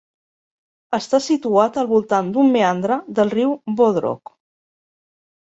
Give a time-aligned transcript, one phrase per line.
[0.97, 3.53] Està situat al voltant d'un meandre del riu
[3.83, 4.35] Bodrog.